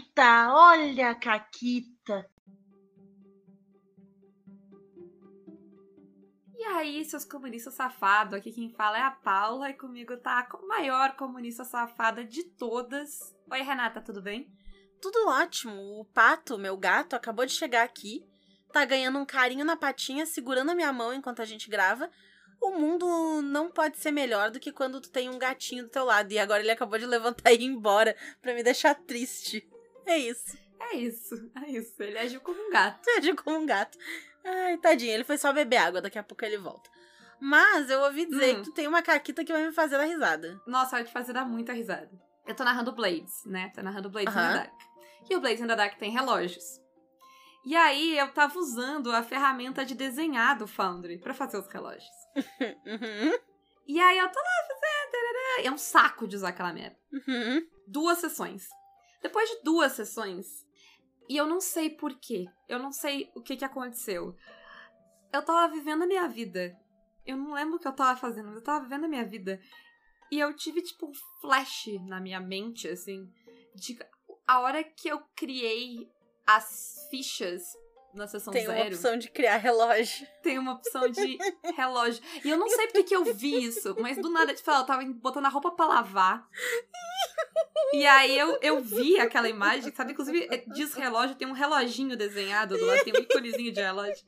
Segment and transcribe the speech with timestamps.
[0.00, 2.26] Caquita, olha a Caquita.
[6.56, 10.66] E aí, seus comunistas safados, aqui quem fala é a Paula e comigo tá a
[10.66, 13.34] maior comunista safada de todas.
[13.50, 14.50] Oi, Renata, tudo bem?
[15.02, 16.00] Tudo ótimo.
[16.00, 18.26] O pato, meu gato, acabou de chegar aqui,
[18.72, 22.10] tá ganhando um carinho na patinha, segurando a minha mão enquanto a gente grava.
[22.60, 26.04] O mundo não pode ser melhor do que quando tu tem um gatinho do teu
[26.04, 26.30] lado.
[26.32, 29.69] E agora ele acabou de levantar e ir embora pra me deixar triste.
[30.06, 30.56] É isso.
[30.80, 32.02] É isso, é isso.
[32.02, 33.06] Ele agiu como um gato.
[33.18, 33.98] Agiu como um gato.
[34.44, 36.88] Ai, tadinho, ele foi só beber água, daqui a pouco ele volta.
[37.38, 38.62] Mas eu ouvi dizer Hum.
[38.62, 40.60] que tu tem uma caquita que vai me fazer dar risada.
[40.66, 42.10] Nossa, vai te fazer dar muita risada.
[42.46, 43.70] Eu tô narrando Blades, né?
[43.74, 44.52] Tô narrando Blades in Aham.
[44.52, 44.80] the Dark.
[45.30, 46.64] E o Blades in the Dark tem relógios.
[47.64, 52.04] E aí eu tava usando a ferramenta de desenhar do Foundry pra fazer os relógios.
[52.86, 53.38] Uhum,
[53.86, 55.66] E aí eu tô lá fazendo.
[55.66, 56.96] É um saco de usar aquela merda.
[57.12, 57.66] uhum.
[57.86, 58.68] Duas sessões.
[59.22, 60.66] Depois de duas sessões,
[61.28, 64.34] e eu não sei por quê, eu não sei o que que aconteceu.
[65.32, 66.76] Eu tava vivendo a minha vida.
[67.24, 69.60] Eu não lembro o que eu tava fazendo, mas eu tava vivendo a minha vida.
[70.30, 73.30] E eu tive, tipo, um flash na minha mente, assim,
[73.74, 73.98] de
[74.46, 76.08] a hora que eu criei
[76.46, 77.62] as fichas
[78.14, 80.26] na sessão Tem uma zero opção de criar relógio.
[80.42, 81.38] tem uma opção de
[81.76, 82.22] relógio.
[82.44, 85.04] E eu não sei porque que eu vi isso, mas do nada, tipo, eu tava
[85.04, 86.48] botando a roupa pra lavar.
[87.92, 90.12] E aí eu, eu vi aquela imagem, sabe?
[90.12, 94.24] Inclusive, é, diz relógio, tem um reloginho desenhado do lado, tem um íconezinho de relógio.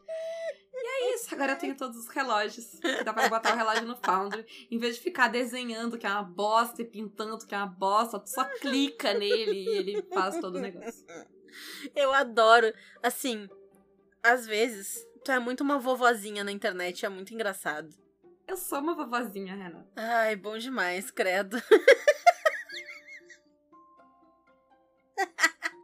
[0.74, 2.80] E é isso, agora eu tenho todos os relógios.
[3.04, 4.44] Dá pra botar o relógio no Foundry.
[4.70, 8.18] Em vez de ficar desenhando que é uma bosta e pintando que é uma bosta,
[8.18, 11.06] tu só clica nele e ele faz todo o negócio.
[11.94, 12.72] Eu adoro.
[13.00, 13.48] Assim,
[14.22, 17.88] às vezes, tu é muito uma vovozinha na internet, é muito engraçado.
[18.46, 19.88] Eu sou uma vovozinha, Renata.
[19.94, 21.56] Ai, bom demais, credo.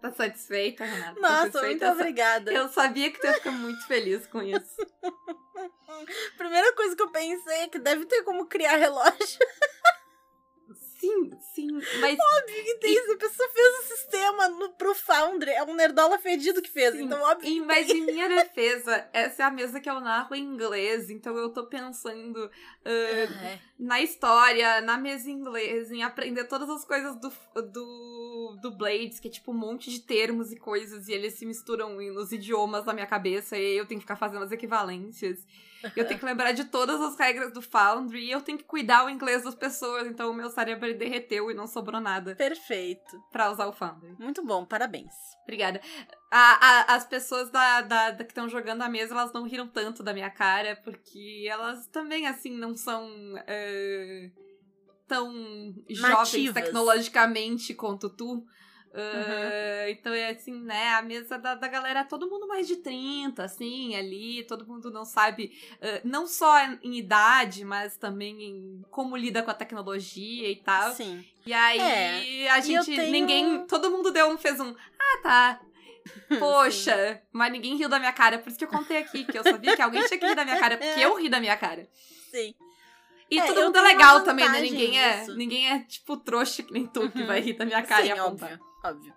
[0.00, 1.20] Tá satisfeita, Renata?
[1.20, 1.86] Tá Nossa, satisfeita?
[1.86, 2.52] muito obrigada.
[2.52, 4.76] Eu sabia que tu ia ficar muito feliz com isso.
[6.38, 9.38] Primeira coisa que eu pensei é que deve ter como criar relógio.
[11.00, 11.30] Sim,
[11.68, 13.12] sim, mas Óbvio que tem isso.
[13.12, 15.50] A pessoa fez o sistema no, pro Foundry.
[15.50, 16.94] É um nerdola fedido que fez.
[16.94, 17.04] Sim.
[17.04, 17.48] Então, óbvio.
[17.48, 21.36] E, mas em minha defesa, essa é a mesa que eu narro em inglês, então
[21.36, 22.50] eu tô pensando
[22.84, 23.58] ah, É.
[23.78, 27.32] na história, na mesa em inglês, em aprender todas as coisas do,
[27.62, 31.44] do, do Blades, que é tipo um monte de termos e coisas, e eles se
[31.46, 35.46] misturam nos idiomas na minha cabeça, e eu tenho que ficar fazendo as equivalências.
[35.94, 39.04] Eu tenho que lembrar de todas as regras do Foundry, e eu tenho que cuidar
[39.04, 43.22] o inglês das pessoas, então o meu cérebro derreteu e não sobrou nada Perfeito.
[43.30, 44.14] pra usar o Foundry.
[44.18, 45.12] Muito bom, parabéns.
[45.44, 45.80] Obrigada.
[46.30, 46.58] A-
[46.90, 50.02] a- as pessoas da, da- da que estão jogando a mesa, elas não riram tanto
[50.02, 53.08] da minha cara, porque elas também, assim, não são
[53.46, 54.30] eh,
[55.06, 55.32] tão
[55.88, 56.54] jovens Nativas.
[56.64, 58.44] tecnologicamente quanto tu.
[58.96, 60.90] Eh, Então é assim, né?
[60.94, 65.04] A mesa da, da galera, todo mundo mais de 30, assim, ali, todo mundo não
[65.04, 70.56] sabe, eh, não só em idade, mas também em como lida com a tecnologia e
[70.56, 70.92] tal.
[70.92, 71.24] Sim.
[71.44, 72.86] E aí É, a gente.
[72.86, 73.66] tenho- Ninguém.
[73.66, 74.74] Todo mundo deu um, fez um.
[74.98, 75.60] Ah, tá.
[76.38, 78.38] Poxa, mas ninguém riu da minha cara.
[78.38, 80.44] Por isso que eu contei aqui, que eu sabia que alguém tinha que rir da
[80.44, 81.88] minha cara, porque eu ri da minha cara.
[82.30, 82.54] Sim.
[83.30, 84.60] E É, todo mundo é legal também, né?
[84.60, 87.26] Ninguém é, ninguém é tipo trouxa que nem tu que Uhum.
[87.26, 88.52] vai rir da minha cara Sim, e apontar.
[88.52, 89.14] óbvio, óbvio.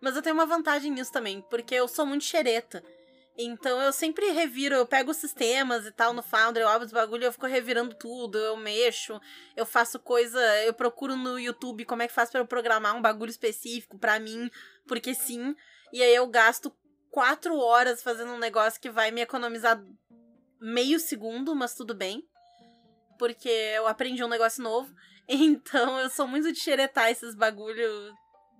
[0.00, 2.82] Mas eu tenho uma vantagem nisso também, porque eu sou muito xereta.
[3.36, 6.92] Então eu sempre reviro, eu pego os sistemas e tal no Foundry, eu abro os
[6.92, 9.18] bagulho, eu fico revirando tudo, eu mexo,
[9.56, 13.00] eu faço coisa, eu procuro no YouTube como é que faz pra eu programar um
[13.00, 14.50] bagulho específico pra mim,
[14.86, 15.54] porque sim.
[15.92, 16.72] E aí eu gasto
[17.10, 19.82] quatro horas fazendo um negócio que vai me economizar
[20.60, 22.22] meio segundo, mas tudo bem.
[23.20, 24.92] Porque eu aprendi um negócio novo.
[25.32, 28.12] Então eu sou muito de xeretar esses bagulho.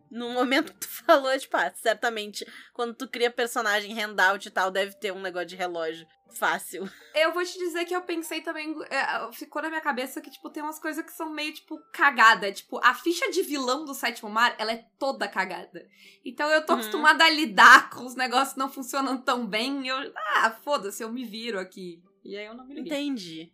[0.09, 4.71] No momento que tu falou, tipo, ah, certamente, quando tu cria personagem handout e tal,
[4.71, 6.89] deve ter um negócio de relógio fácil.
[7.13, 8.73] Eu vou te dizer que eu pensei também.
[8.89, 12.53] é, ficou na minha cabeça que, tipo, tem umas coisas que são meio, tipo, cagada.
[12.53, 15.85] Tipo, a ficha de vilão do sétimo mar, ela é toda cagada.
[16.25, 16.79] Então eu tô Uhum.
[16.79, 19.89] acostumada a lidar com os negócios não funcionam tão bem.
[19.89, 22.01] Eu, ah, foda-se, eu me viro aqui.
[22.25, 22.93] E aí eu não me liguei.
[22.93, 23.53] Entendi.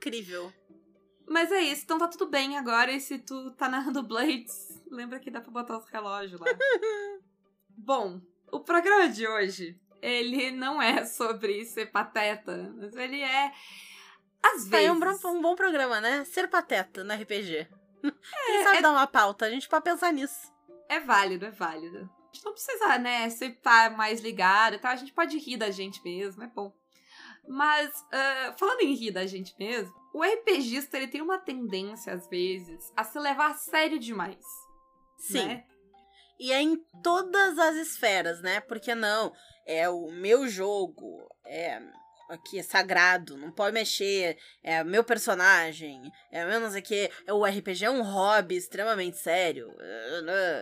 [0.00, 0.50] Incrível.
[1.28, 2.90] Mas é isso, então tá tudo bem agora.
[2.90, 6.46] E se tu tá narrando Blades, lembra que dá pra botar os relógios lá.
[7.76, 8.20] Bom,
[8.50, 13.52] o programa de hoje, ele não é sobre ser pateta, mas ele é.
[14.42, 14.72] Às Tá vezes.
[14.74, 16.24] aí um bom, um bom programa, né?
[16.24, 17.68] Ser pateta no RPG.
[18.46, 19.44] Quem sabe é- dar uma pauta?
[19.44, 20.50] A gente pode pensar nisso.
[20.88, 21.98] É válido, é válido.
[21.98, 24.92] A gente não precisa, né, sempre estar mais ligado e tal.
[24.92, 26.72] A gente pode rir da gente mesmo, é bom.
[27.48, 32.28] Mas, ah, falando em rir da gente mesmo, o RPGista, ele tem uma tendência, às
[32.28, 34.44] vezes, a se levar a sério demais.
[35.18, 35.46] Sim.
[35.46, 35.64] né?
[36.38, 38.60] E é em todas as esferas, né?
[38.60, 39.32] Porque não,
[39.66, 41.80] é o meu jogo, é
[42.30, 46.00] aqui é sagrado, não pode mexer, é meu personagem,
[46.30, 49.70] é não sei o que, é o RPG é um hobby extremamente sério.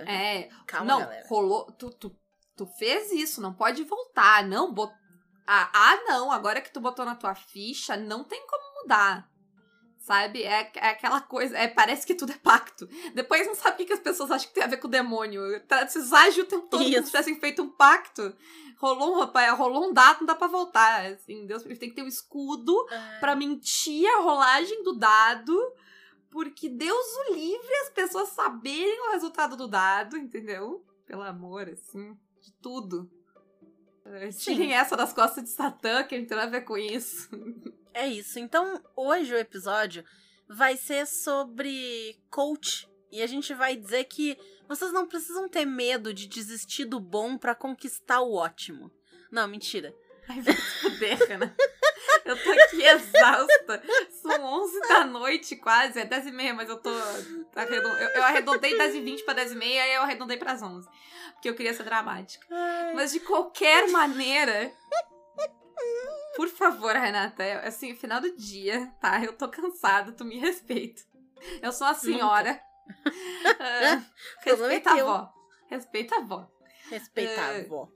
[0.07, 1.27] É, Calma, não, galera.
[1.29, 2.17] rolou, tu, tu,
[2.57, 4.93] tu fez isso, não pode voltar, não, bot...
[5.51, 9.27] ah, ah, não, agora que tu botou na tua ficha, não tem como mudar.
[9.99, 10.43] Sabe?
[10.43, 11.57] É, é aquela coisa.
[11.57, 12.87] É, parece que tudo é pacto.
[13.15, 14.91] Depois não sabe o que, que as pessoas acham que tem a ver com o
[14.91, 15.43] demônio.
[15.87, 17.05] Vocês agem o tempo todo como Isso.
[17.05, 18.35] se tivessem feito um pacto.
[18.79, 21.05] Rolou um, rapaz, rolou um dado, não dá pra voltar.
[21.07, 23.19] Assim, Deus tem que ter um escudo É.
[23.19, 25.55] pra mentir a rolagem do dado.
[26.31, 30.85] Porque Deus o livre as pessoas saberem o resultado do dado, entendeu?
[31.07, 33.11] Pelo amor, assim, de tudo.
[34.15, 37.29] Eh, Tirem essa das costas de Satã, que não tem a ver com isso.
[37.95, 38.39] É isso.
[38.39, 40.05] Então, hoje o episódio
[40.49, 42.89] vai ser sobre coach.
[43.11, 44.37] E a gente vai dizer que
[44.69, 48.91] vocês não precisam ter medo de desistir do bom pra conquistar o ótimo.
[49.31, 49.95] Não, mentira.
[50.29, 51.55] Ai, vai se fuder, Ana.
[52.31, 53.83] Eu tô aqui exausta.
[54.23, 56.91] São 11 da noite quase, é 10 e meia, mas eu tô...
[57.57, 60.63] arredon- Eu, eu arredondei 10 e 20 pra 10 e meia, aí eu arredondei pras
[60.63, 60.89] 11.
[61.35, 62.47] Porque eu queria ser dramática.
[62.95, 64.73] Mas de qualquer maneira...
[66.37, 69.23] Por favor, Renata, é, assim, final do dia, tá?
[69.25, 71.03] Eu tô cansada, tu me respeita.
[71.63, 72.61] Eu sou a senhora.
[73.59, 74.03] Ah,
[74.47, 75.33] é respeita a avó.
[75.69, 76.49] Respeita a avó.
[76.91, 77.65] Respeitar a É.
[77.65, 77.89] avó.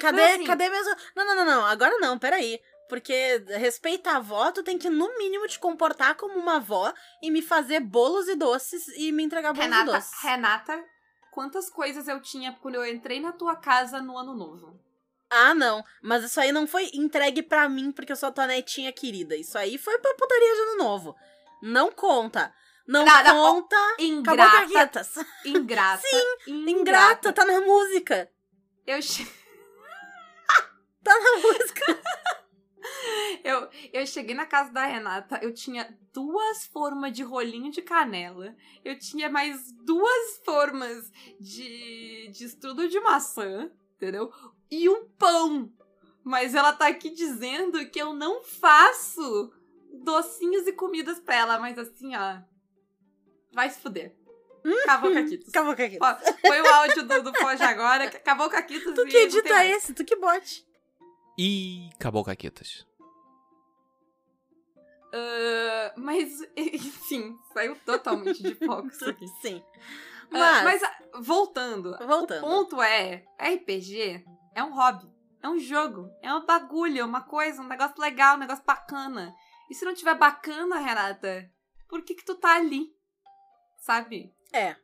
[0.00, 0.94] Cadê, assim- cadê mesmo?
[1.16, 1.66] Não, não, não, não.
[1.66, 2.60] Agora não, peraí.
[2.94, 7.28] Porque respeita a avó, tu tem que, no mínimo, te comportar como uma avó e
[7.28, 10.22] me fazer bolos e doces e me entregar bolos e Renata, doces.
[10.22, 10.84] Renata,
[11.32, 14.80] quantas coisas eu tinha quando eu entrei na tua casa no ano novo?
[15.28, 15.82] Ah, não.
[16.00, 19.34] Mas isso aí não foi entregue pra mim porque eu sou a tua netinha querida.
[19.34, 21.16] Isso aí foi pra putaria de ano novo.
[21.60, 22.54] Não conta.
[22.86, 23.76] Não, não, ó, conta.
[23.76, 25.14] Acabou Ingrata, carretas.
[25.44, 26.06] ingrata,
[26.46, 28.30] Ingrata, tá na música.
[28.86, 29.00] Eu,
[31.02, 31.84] Tá na música.
[33.44, 38.54] eu, eu cheguei na casa da Renata, eu tinha duas formas de rolinho de canela,
[38.84, 41.10] eu tinha mais duas formas
[41.40, 44.32] de, de estrudo de maçã, entendeu?
[44.70, 45.72] E um pão.
[46.22, 49.52] Mas ela tá aqui dizendo que eu não faço
[50.02, 52.38] docinhos e comidas pra ela, mas assim, ó.
[53.52, 54.16] Vai se fuder.
[54.82, 55.48] Acabou com Caquitos.
[55.48, 55.74] Acabou.
[56.00, 59.92] Ó, Foi o áudio do, do Foge agora, que acabou Caquitos Tu que edita esse,
[59.92, 60.66] tu que bote.
[61.36, 62.86] E acabou Caquetas.
[65.12, 69.26] Ah, mas, enfim, saiu totalmente de foco isso aqui.
[69.40, 69.62] Sim.
[70.32, 72.44] Ah, Mas, mas, ah, voltando, voltando.
[72.44, 75.06] o ponto é, RPG é um hobby,
[75.40, 79.32] é um jogo, é um bagulho, é uma coisa, um negócio legal, um negócio bacana.
[79.70, 81.48] E se não tiver bacana, Renata,
[81.88, 82.90] por que que tu tá ali?
[83.78, 84.34] Sabe?
[84.52, 84.74] É.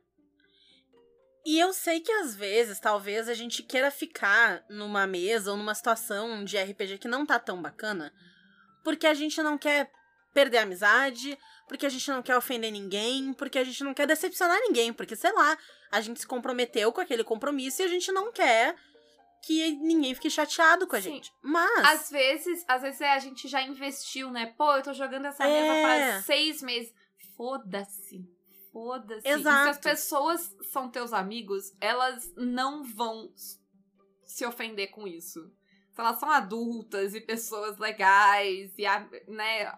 [1.45, 5.73] E eu sei que às vezes, talvez, a gente queira ficar numa mesa ou numa
[5.73, 8.13] situação de RPG que não tá tão bacana,
[8.83, 9.91] porque a gente não quer
[10.33, 14.05] perder a amizade, porque a gente não quer ofender ninguém, porque a gente não quer
[14.05, 15.57] decepcionar ninguém, porque, sei lá,
[15.91, 18.75] a gente se comprometeu com aquele compromisso e a gente não quer
[19.43, 21.13] que ninguém fique chateado com a Sim.
[21.15, 21.31] gente.
[21.41, 21.85] Mas.
[21.85, 24.53] Às vezes, às vezes é, a gente já investiu, né?
[24.57, 25.47] Pô, eu tô jogando essa É.
[25.47, 26.93] mesa faz seis meses.
[27.35, 28.23] Foda-se.
[28.71, 29.27] Foda-se.
[29.27, 29.69] E se Exato.
[29.69, 33.31] as pessoas são teus amigos, elas não vão
[34.25, 35.51] se ofender com isso.
[35.91, 38.83] Se elas são adultas e pessoas legais e,
[39.27, 39.71] né,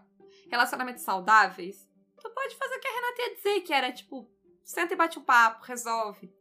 [0.49, 1.89] relacionamentos saudáveis,
[2.21, 4.29] tu pode fazer o que a Renata ia dizer, que era tipo,
[4.63, 6.31] senta e bate um papo, resolve.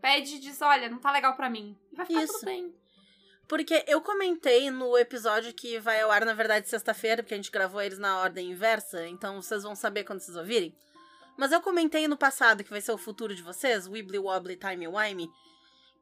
[0.00, 1.78] Pede e diz, olha, não tá legal pra mim.
[1.92, 2.34] E vai ficar Isso.
[2.34, 2.74] tudo bem.
[3.48, 7.50] Porque eu comentei no episódio que vai ao ar, na verdade, sexta-feira, porque a gente
[7.50, 10.74] gravou eles na ordem inversa, então vocês vão saber quando vocês ouvirem.
[11.36, 14.88] Mas eu comentei no passado, que vai ser o futuro de vocês, Wibbly Wobbly Timey
[14.88, 15.28] Wimey,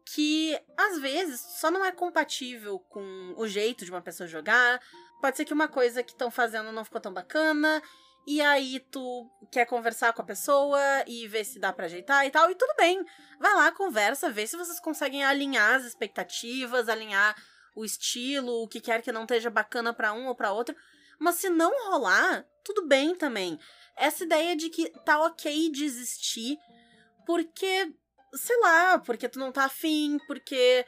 [0.05, 4.81] que às vezes só não é compatível com o jeito de uma pessoa jogar.
[5.21, 7.83] Pode ser que uma coisa que estão fazendo não ficou tão bacana,
[8.27, 12.31] e aí tu quer conversar com a pessoa e ver se dá pra ajeitar e
[12.31, 13.05] tal, e tudo bem.
[13.41, 17.35] Vai lá, conversa, vê se vocês conseguem alinhar as expectativas, alinhar
[17.75, 20.77] o estilo, o que quer que não esteja bacana pra um ou pra outro.
[21.19, 23.59] Mas se não rolar, tudo bem também.
[23.97, 26.59] Essa ideia de que tá ok desistir
[27.27, 27.93] porque,
[28.35, 30.85] sei lá, porque tu não tá afim, porque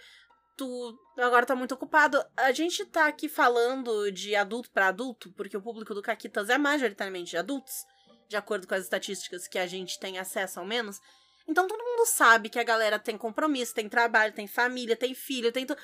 [0.57, 2.25] tu agora tá muito ocupado.
[2.37, 6.59] A gente tá aqui falando de adulto pra adulto, porque o público do Caquitas é
[6.59, 7.85] majoritariamente de adultos,
[8.29, 11.01] de acordo com as estatísticas que a gente tem acesso ao menos.
[11.47, 15.53] Então todo mundo sabe que a galera tem compromisso, tem trabalho, tem família, tem filho,
[15.53, 15.81] tem tudo.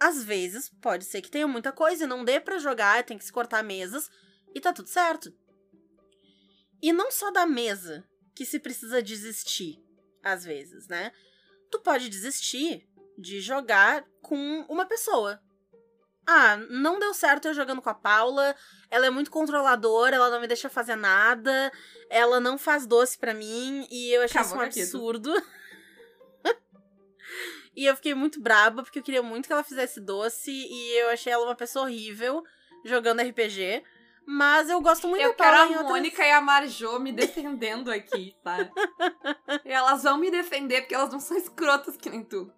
[0.00, 3.24] Às vezes, pode ser que tenha muita coisa e não dê pra jogar, tem que
[3.24, 4.10] se cortar mesas
[4.54, 5.32] e tá tudo certo.
[6.82, 8.04] E não só da mesa
[8.34, 9.82] que se precisa desistir.
[10.22, 11.12] às vezes, né?
[11.70, 15.40] Tu pode desistir de jogar com uma pessoa.
[16.26, 18.54] Ah, não deu certo eu jogando com a Paula.
[18.90, 21.72] Ela é muito controladora, ela não me deixa fazer nada.
[22.10, 25.32] Ela não faz doce pra mim e eu achei Acabou isso um absurdo.
[27.76, 31.10] e eu fiquei muito braba porque eu queria muito que ela fizesse doce e eu
[31.10, 32.42] achei ela uma pessoa horrível
[32.84, 33.84] jogando RPG.
[34.26, 36.98] Mas eu gosto muito Eu da Paula quero a em outras- Mônica e a Marjô
[36.98, 38.68] me defendendo aqui, tá?
[39.64, 42.52] e elas vão me defender porque elas não são escrotas que nem tu,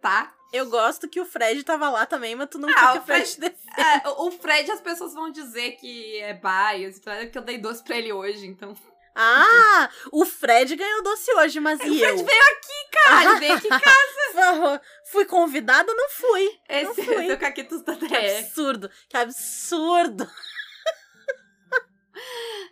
[0.00, 0.32] tá?
[0.52, 3.00] Eu gosto que o Fred tava lá também, mas tu não Ah, quer que o
[3.02, 3.56] o Fred Fred-.
[3.76, 7.26] É, o o Fred, as pessoas vão dizer que é bias, tá?
[7.26, 8.74] que eu dei doce pra ele hoje, então.
[9.20, 12.16] Ah, o Fred ganhou doce hoje, mas e eu?
[12.16, 13.24] Fred veio aqui, cara!
[13.30, 14.80] Ele veio aqui em casa.
[15.10, 16.60] Fui convidada, não fui.
[16.68, 17.26] Esse fui.
[17.28, 18.38] é o Caquitos da Que Dré.
[18.38, 20.30] absurdo, que absurdo.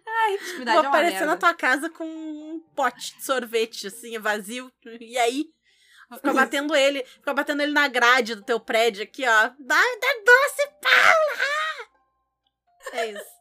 [0.06, 1.26] Ai, intimidade Vou é aparecer merda.
[1.26, 4.70] na tua casa com um pote de sorvete, assim, vazio.
[5.00, 5.50] E aí?
[6.08, 9.50] Vou ficar batendo ele, ficar batendo ele na grade do teu prédio aqui, ó.
[9.58, 11.56] Dá, dá doce, Paula!
[12.92, 13.36] É isso.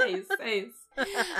[0.00, 0.86] É isso, é isso.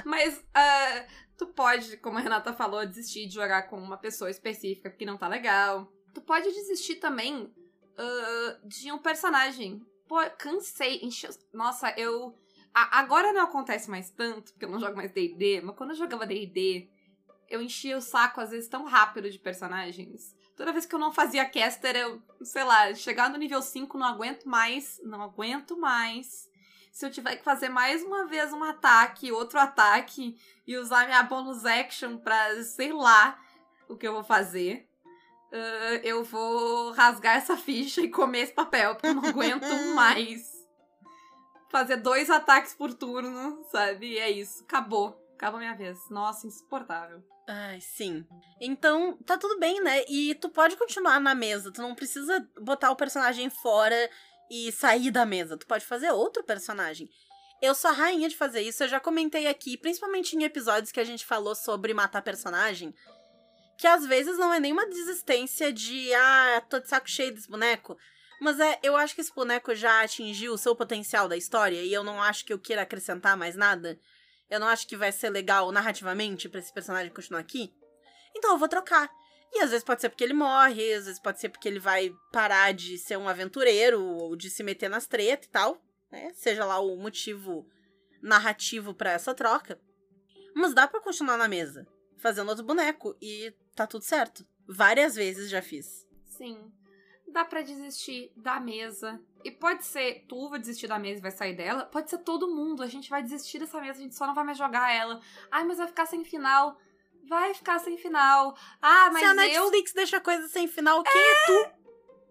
[0.04, 4.90] Mas ah, tu pode, como a Renata falou, desistir de jogar com uma pessoa específica
[4.90, 5.90] porque não tá legal.
[6.12, 7.52] Tu pode desistir também
[7.96, 9.80] ah, de um personagem.
[10.08, 11.30] Pô, cansei, encheu.
[11.52, 12.36] Nossa, eu.
[12.78, 15.97] A- agora não acontece mais tanto, porque eu não jogo mais DD, mas quando eu
[15.97, 16.88] jogava DD,
[17.49, 20.35] eu enchia o saco, às vezes, tão rápido de personagens.
[20.54, 24.06] Toda vez que eu não fazia caster, eu, sei lá, chegar no nível 5, não
[24.06, 26.49] aguento mais, não aguento mais
[26.92, 30.35] se eu tiver que fazer mais uma vez um ataque, outro ataque,
[30.66, 33.38] e usar minha bonus action pra sei lá
[33.87, 34.88] o que eu vou fazer,
[35.52, 39.62] ah, eu vou rasgar essa ficha e comer esse papel, porque eu não aguento
[39.95, 40.55] mais
[41.70, 44.12] fazer dois ataques por turno, sabe?
[44.12, 44.62] E é isso.
[44.64, 45.20] Acabou.
[45.35, 45.99] Acabou minha vez.
[46.11, 47.23] Nossa, insuportável.
[47.49, 48.26] Ai, sim.
[48.61, 50.04] Então, tá tudo bem, né?
[50.08, 51.73] E tu pode continuar na mesa.
[51.73, 54.11] Tu não precisa botar o personagem fora
[54.50, 55.56] e sair da mesa.
[55.56, 57.08] Tu pode fazer outro personagem.
[57.62, 58.82] Eu sou a rainha de fazer isso.
[58.82, 62.94] Eu já comentei aqui, principalmente em episódios que a gente falou sobre matar personagem.
[63.78, 67.96] Que às vezes não é nenhuma desistência de, ah, tô de saco cheio desse boneco.
[68.40, 71.93] Mas é, eu acho que esse boneco já atingiu o seu potencial da história e
[71.93, 73.99] eu não acho que eu queira acrescentar mais nada.
[74.49, 77.75] Eu não acho que vai ser legal narrativamente pra esse personagem continuar aqui.
[78.37, 79.11] Então eu vou trocar.
[79.52, 82.14] E às vezes pode ser porque ele morre, às vezes pode ser porque ele vai
[82.33, 85.83] parar de ser um aventureiro ou de se meter nas tretas e tal.
[86.11, 86.33] Né?
[86.35, 87.66] Seja lá o motivo
[88.23, 89.81] narrativo pra essa troca.
[90.55, 91.87] Mas dá pra continuar na mesa,
[92.19, 93.16] fazendo outro boneco.
[93.21, 94.47] E tá tudo certo.
[94.69, 96.07] Várias vezes já fiz.
[96.26, 96.71] Sim.
[97.37, 99.21] Dá pra desistir da mesa.
[99.45, 101.85] E pode ser tu vai desistir da mesa e vai sair dela.
[101.85, 102.83] Pode ser todo mundo.
[102.83, 105.21] A gente vai desistir dessa mesa, a gente só não vai mais jogar ela.
[105.50, 106.78] Ai, mas vai ficar sem final.
[107.28, 108.57] Vai ficar sem final.
[108.81, 109.35] Ah, mas Se a eu.
[109.35, 111.71] Netflix deixa coisa sem final, quem é tu?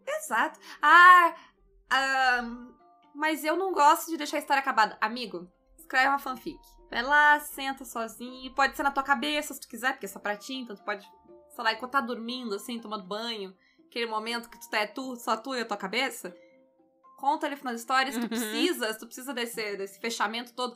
[0.07, 0.59] Exato.
[0.81, 1.35] Ah,
[1.91, 2.73] ahn,
[3.13, 4.97] mas eu não gosto de deixar a história acabada.
[4.99, 5.47] Amigo,
[5.77, 6.57] escreve uma fanfic.
[6.89, 8.55] Vai lá, senta sozinho.
[8.55, 10.83] Pode ser na tua cabeça se tu quiser, porque é só pra ti, então tu
[10.83, 11.07] pode,
[11.53, 13.55] sei lá, enquanto tá dormindo, assim, tomando banho.
[13.95, 16.35] Aquele momento que tu tá é tu, só tu e a tua cabeça.
[17.17, 18.11] Conta ali o final da história.
[18.11, 18.27] Se tu Uhum.
[18.27, 20.75] precisa, se tu precisa desse, desse fechamento todo,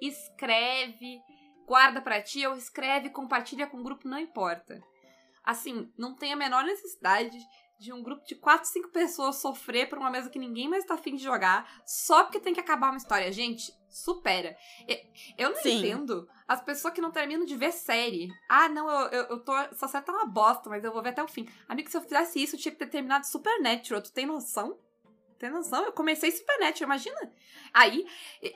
[0.00, 1.20] escreve,
[1.66, 4.80] guarda pra ti, ou escreve, compartilha com o grupo, não importa.
[5.42, 7.36] Assim, não tem a menor necessidade
[7.80, 10.94] de um grupo de 4, 5 pessoas sofrer por uma mesa que ninguém mais tá
[10.94, 13.32] afim de jogar só porque tem que acabar uma história.
[13.32, 14.54] Gente, supera.
[15.38, 15.78] Eu não Sim.
[15.78, 18.28] entendo as pessoas que não terminam de ver série.
[18.50, 19.56] Ah, não, eu, eu, eu tô.
[19.56, 21.48] Essa série tá uma bosta, mas eu vou ver até o fim.
[21.66, 24.02] Amigo, se eu fizesse isso, eu tinha que ter terminado Supernatural.
[24.02, 24.78] Tu tem noção?
[25.40, 25.86] Tem noção?
[25.86, 27.32] Eu comecei Supernatural, imagina?
[27.72, 28.06] Aí,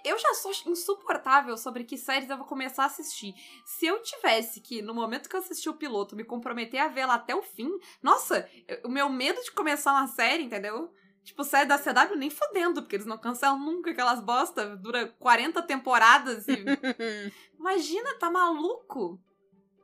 [0.05, 3.35] eu já sou insuportável sobre que séries eu vou começar a assistir.
[3.65, 7.15] Se eu tivesse que, no momento que eu assisti o piloto, me comprometer a vê-la
[7.15, 7.71] até o fim,
[8.03, 8.47] nossa,
[8.85, 10.93] o meu medo de começar uma série, entendeu?
[11.23, 15.63] Tipo, série da CW nem fodendo, porque eles não cancelam nunca aquelas bosta, dura 40
[15.63, 16.53] temporadas e.
[17.59, 19.19] Imagina, tá maluco?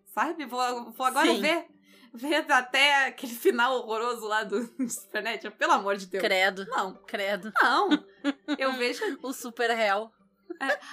[0.05, 0.45] Sabe?
[0.45, 1.41] Vou, vou agora Sim.
[1.41, 1.67] ver.
[2.13, 6.23] Ver até aquele final horroroso lá do Supernatural, pelo amor de Deus.
[6.23, 7.53] Credo, Não, credo.
[7.63, 7.89] não.
[8.59, 10.13] Eu vejo O super real.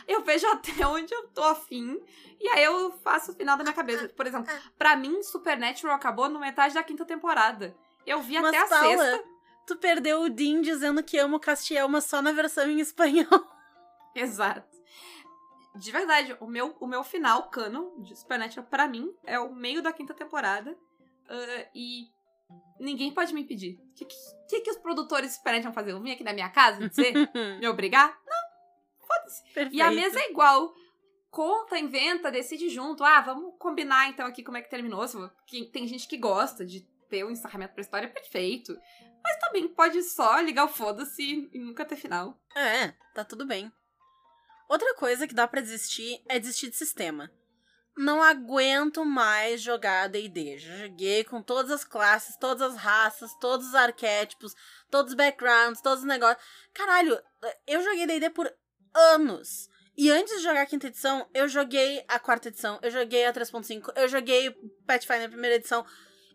[0.07, 1.99] eu vejo até onde eu tô afim.
[2.39, 4.07] E aí eu faço o final da minha cabeça.
[4.09, 7.75] Por exemplo, pra mim, Supernatural acabou no metade da quinta temporada.
[8.05, 9.23] Eu vi Mas, até a Paula, sexta.
[9.65, 13.27] tu perdeu o Dean dizendo que ama o Castiel, mas só na versão em espanhol.
[14.15, 14.77] Exato.
[15.75, 19.81] De verdade, o meu, o meu final, canon, de Supernatural, pra mim, é o meio
[19.81, 20.77] da quinta temporada.
[21.29, 22.07] Ah, e
[22.79, 23.79] ninguém pode me impedir.
[23.79, 24.05] O que,
[24.49, 25.93] que, que os produtores vão fazer?
[25.93, 27.13] Vão vir aqui na minha casa dizer?
[27.59, 28.17] me obrigar?
[28.25, 29.07] Não.
[29.07, 29.69] Foda-se.
[29.71, 30.73] E a mesa é igual.
[31.29, 33.03] conta, inventa, decide junto.
[33.03, 35.05] Ah, vamos combinar então aqui como é que terminou.
[35.71, 38.77] Tem gente que gosta de ter um encerramento pra história perfeito.
[39.23, 42.39] Mas também pode só ligar o foda-se e nunca ter final.
[42.55, 43.71] É, tá tudo bem.
[44.69, 47.31] Outra coisa que dá pra desistir é desistir de sistema.
[47.97, 50.59] Não aguento mais jogar D&D.
[50.59, 54.53] Já joguei com todas as classes, todas as raças, todos os arquétipos,
[54.91, 56.45] todos os backgrounds, todos os negócios.
[56.73, 57.19] Caralho,
[57.65, 58.53] eu joguei D&D por
[58.93, 59.67] anos.
[59.97, 63.33] E antes de jogar a quinta edição, eu joguei a quarta edição, eu joguei a
[63.33, 64.51] 3.5, eu joguei
[64.85, 65.83] Pathfinder primeira edição.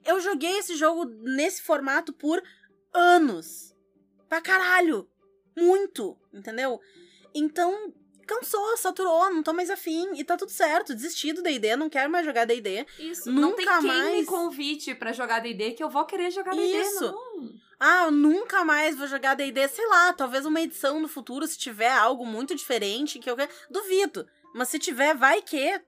[0.05, 2.43] Eu joguei esse jogo nesse formato por
[2.93, 3.73] anos.
[4.29, 5.09] Pra caralho.
[5.57, 6.81] Muito, entendeu?
[7.33, 7.95] Então,
[8.27, 10.95] cansou, saturou, não tô mais afim e tá tudo certo.
[10.95, 12.87] Desisti do D&D, não quero mais jogar D&D.
[12.99, 16.53] Isso, não tem Nunca quem me convite pra jogar D&D que eu vou querer jogar
[16.53, 17.03] D&D, Isso.
[17.03, 17.55] não.
[17.79, 21.59] Ah, eu nunca mais vou jogar D&D, sei lá, talvez uma edição no futuro, se
[21.59, 23.51] tiver algo muito diferente que eu quero.
[23.69, 24.27] Duvido.
[24.55, 25.81] Mas se tiver, vai que.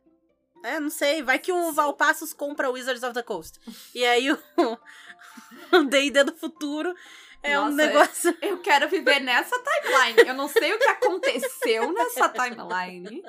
[0.65, 3.61] É, não sei, vai que o Valpassos compra Wizards of the Coast.
[3.95, 4.39] E aí o
[5.73, 6.95] o D&D do futuro
[7.45, 8.37] é um Nossa, negócio...
[8.43, 10.29] Eu quero viver nessa timeline.
[10.29, 13.23] Eu não sei o que aconteceu nessa timeline,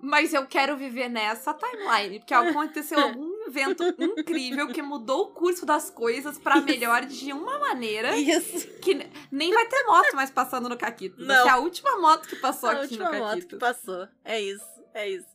[0.00, 2.18] mas eu quero viver nessa timeline.
[2.18, 7.58] Porque aconteceu algum evento incrível que mudou o curso das coisas pra melhor de uma
[7.58, 8.66] maneira Isso.
[8.80, 11.20] que ne- nem vai ter moto mais passando no Caquito.
[11.20, 11.26] Não.
[11.34, 13.48] Vai ser a última moto que passou a aqui última no moto Caquito.
[13.48, 14.08] que passou.
[14.24, 15.26] É isso, é isso.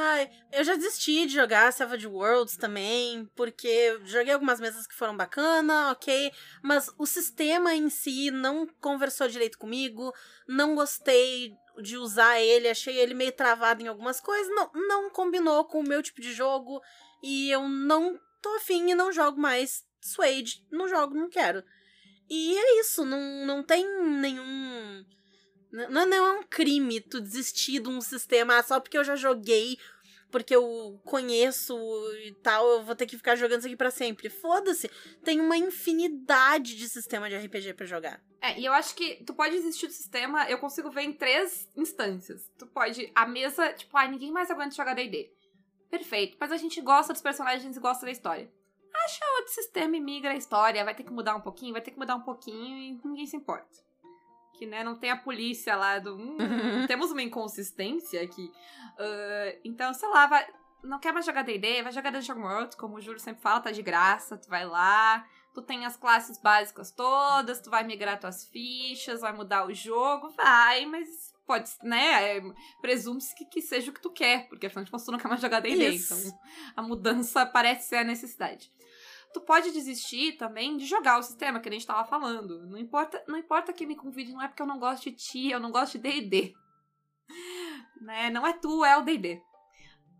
[0.00, 5.16] Ai, eu já desisti de jogar Savage Worlds também, porque joguei algumas mesas que foram
[5.16, 10.14] bacana, ok, mas o sistema em si não conversou direito comigo,
[10.46, 11.52] não gostei
[11.82, 15.88] de usar ele, achei ele meio travado em algumas coisas, não, não combinou com o
[15.88, 16.80] meu tipo de jogo,
[17.20, 21.64] e eu não tô afim e não jogo mais Suede, não jogo, não quero.
[22.30, 25.04] E é isso, não, não tem nenhum.
[25.70, 29.16] Não, não é um crime tu desistir de um sistema ah, só porque eu já
[29.16, 29.78] joguei,
[30.30, 31.76] porque eu conheço
[32.24, 34.30] e tal, eu vou ter que ficar jogando isso aqui pra sempre.
[34.30, 34.90] Foda-se,
[35.22, 38.22] tem uma infinidade de sistema de RPG pra jogar.
[38.40, 41.68] É, e eu acho que tu pode desistir do sistema, eu consigo ver em três
[41.76, 42.50] instâncias.
[42.56, 45.32] Tu pode, a mesa, tipo, ah, ninguém mais aguenta jogar D&D.
[45.90, 48.50] Perfeito, mas a gente gosta dos personagens e gosta da história.
[48.94, 51.90] Acha outro sistema e migra a história, vai ter que mudar um pouquinho, vai ter
[51.90, 53.87] que mudar um pouquinho e ninguém se importa.
[54.58, 56.16] Que, né, não tem a polícia lá do...
[56.16, 56.36] Hum,
[56.88, 58.50] temos uma inconsistência aqui.
[58.98, 60.46] Ah, então, sei lá, vai...
[60.82, 63.70] Não quer mais jogar D&D, vai jogar Dungeon World, como o Júlio sempre fala, tá
[63.70, 68.46] de graça, tu vai lá, tu tem as classes básicas todas, tu vai migrar tuas
[68.46, 72.42] fichas, vai mudar o jogo, vai, mas pode, né, é,
[72.80, 75.28] presume-se que, que seja o que tu quer, porque afinal de contas tu não quer
[75.28, 76.38] mais jogar D&D, então
[76.76, 78.70] a mudança parece ser a necessidade.
[79.32, 82.66] Tu pode desistir também de jogar o sistema que a gente tava falando.
[82.66, 85.50] Não importa, não importa quem me convide, não é porque eu não gosto de ti,
[85.50, 86.54] eu não gosto de D&D.
[88.00, 88.30] né?
[88.30, 89.40] Não é tu, é o D&D.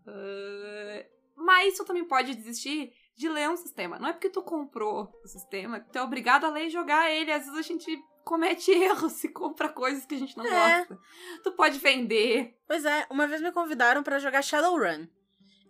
[0.07, 3.97] Ah, mas tu também pode desistir de ler um sistema.
[3.99, 7.09] Não é porque tu comprou o sistema que tu é obrigado a ler e jogar
[7.11, 7.31] ele.
[7.31, 10.79] Às vezes a gente comete erros e compra coisas que a gente não É.
[10.79, 10.99] gosta.
[11.43, 12.55] Tu pode vender.
[12.67, 15.07] Pois é, uma vez me convidaram pra jogar Shadowrun.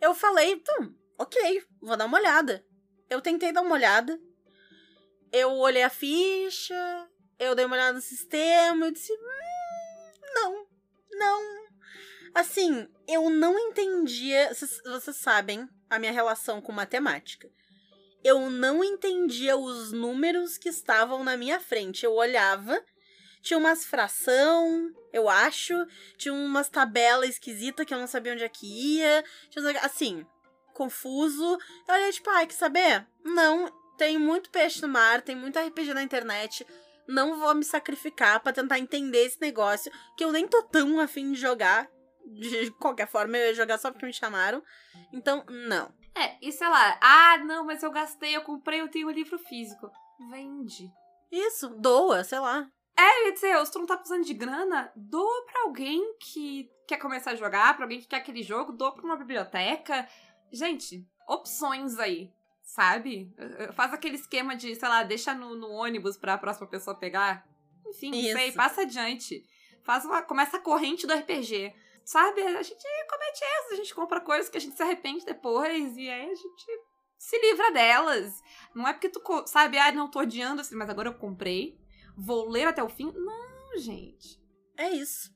[0.01, 2.65] Eu falei, hum, ok, vou dar uma olhada.
[3.09, 4.19] Eu tentei dar uma olhada.
[5.31, 10.67] Eu olhei a ficha, eu dei uma olhada no sistema, eu disse, hum, não,
[11.11, 11.69] não.
[12.33, 14.49] Assim, eu não entendia.
[14.53, 17.49] Vocês sabem a minha relação com matemática.
[18.23, 22.05] Eu não entendia os números que estavam na minha frente.
[22.05, 22.83] Eu olhava,
[23.41, 25.73] tinha umas fração, eu acho,
[26.17, 28.67] tinha umas tabelas esquisitas que eu não sabia onde é que
[28.97, 29.23] ia.
[29.49, 30.25] Tinha assim,
[30.79, 31.57] confuso.
[31.87, 33.05] Eu olhei, tipo, ai, quer saber?
[33.23, 36.65] Não, tem muito peixe no mar, tem muito RPG na internet.
[37.05, 41.33] Não vou me sacrificar pra tentar entender esse negócio, que eu nem tô tão afim
[41.33, 41.89] de jogar.
[42.25, 44.63] De qualquer forma, eu ia jogar só porque me chamaram.
[45.11, 45.91] Então, não.
[46.15, 49.37] É, e sei lá, ah, não, mas eu gastei, eu comprei, eu tenho o livro
[49.37, 49.91] físico.
[50.29, 50.89] Vende.
[51.31, 52.67] Isso, doa, sei lá.
[52.97, 56.97] Eu ia dizer, se tu não tá precisando de grana, doa pra alguém que quer
[56.97, 60.07] começar a jogar, pra alguém que quer aquele jogo, doa pra uma biblioteca.
[60.51, 62.31] Gente, opções aí,
[62.63, 63.33] sabe?
[63.37, 66.97] Eh, eh, Faz aquele esquema de, sei lá, deixa no, no ônibus pra próxima pessoa
[66.97, 67.47] pegar.
[67.87, 69.43] Enfim, não sei, passa adiante.
[69.83, 71.73] Faz uma, começa a corrente do RPG.
[72.03, 72.41] Sabe?
[72.41, 76.09] A gente comete erros, a gente compra coisas que a gente se arrepende depois, e
[76.09, 76.65] aí a gente
[77.19, 78.41] se livra delas.
[78.73, 81.77] Não é porque tu, sabe, ah, não tô odiando assim, mas agora eu comprei,
[82.17, 83.11] vou ler até o fim.
[83.13, 84.41] Não, gente.
[84.75, 85.31] É isso.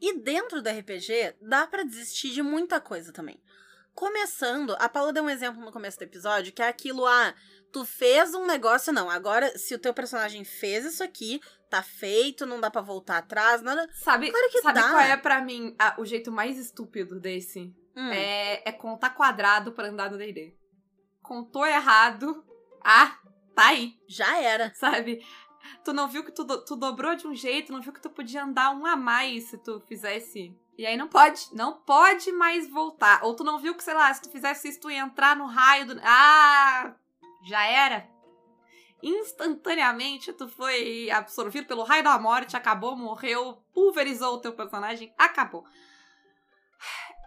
[0.00, 3.42] E dentro do RPG, dá pra desistir de muita coisa também.
[3.98, 7.34] Começando, a Paula deu um exemplo no começo do episódio, que é aquilo, ah,
[7.72, 12.46] tu fez um negócio, não, agora se o teu personagem fez isso aqui, tá feito,
[12.46, 13.88] não dá pra voltar atrás, nada.
[13.94, 14.88] Sabe, Claro que sabe dá.
[14.90, 17.74] qual é pra mim a- o jeito mais estúpido desse?
[17.96, 18.10] Hum.
[18.12, 20.56] É, é contar quadrado pra andar no D&D.
[21.20, 22.44] Contou errado.
[22.84, 23.18] Ah,
[23.56, 24.72] tá aí, Já era.
[24.76, 25.20] sabe?
[25.84, 28.08] Tu não viu que tu, do- tu dobrou de um jeito, não viu que tu
[28.10, 30.56] podia andar um a mais se tu fizesse.
[30.78, 33.24] E aí não pode, não pode mais voltar.
[33.24, 35.46] Ou tu não viu que, sei lá, se tu fizesse isso, tu ia entrar no
[35.46, 36.00] raio do.
[36.04, 36.94] Ah!
[37.48, 38.08] Já era.
[39.02, 45.64] Instantaneamente tu foi absorvido pelo raio da morte, acabou, morreu, pulverizou o teu personagem, acabou.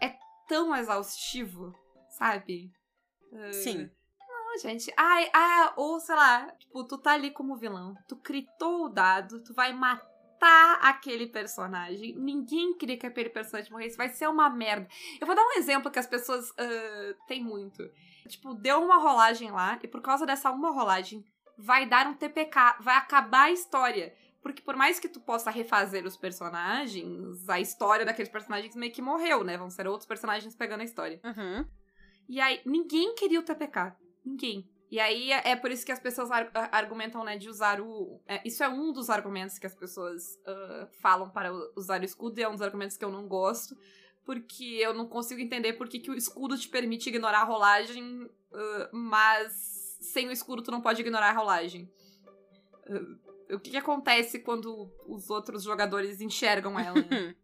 [0.02, 0.16] É
[0.48, 1.78] tão exaustivo,
[2.10, 2.72] sabe?
[3.52, 3.90] Sim.
[4.20, 4.94] Não, gente.
[4.96, 9.44] Ai, ah, ou sei lá, tipo, tu tá ali como vilão, tu critou o dado,
[9.44, 10.11] tu vai matar
[10.82, 12.16] aquele personagem.
[12.16, 14.88] Ninguém queria que aquele personagem morresse, vai ser uma merda.
[15.20, 17.90] Eu vou dar um exemplo que as pessoas ah, têm muito.
[18.28, 21.26] Tipo, deu uma rolagem lá, e por causa dessa uma rolagem,
[21.58, 24.16] vai dar um TPK, vai acabar a história.
[24.42, 29.02] Porque por mais que tu possa refazer os personagens, a história daqueles personagens meio que
[29.02, 29.58] morreu, né?
[29.58, 31.20] Vão ser outros personagens pegando a história.
[31.24, 31.66] Uhum.
[32.28, 33.94] E aí, ninguém queria o TPK.
[34.26, 34.68] Ninguém.
[34.92, 37.80] E aí, é é por isso que as pessoas ar- ar- argumentam, né, de usar
[37.80, 38.22] o...
[38.28, 42.38] é, isso é um dos argumentos que as pessoas ah, falam para usar o escudo,
[42.38, 43.74] e é um dos argumentos que eu não gosto,
[44.26, 48.30] porque eu não consigo entender por que, que o escudo te permite ignorar a rolagem,
[48.54, 49.54] ah, mas
[50.02, 51.90] sem o escudo tu não pode ignorar a rolagem.
[52.90, 57.00] Ah, o que, que acontece quando os outros jogadores enxergam ela?
[57.02, 57.34] né?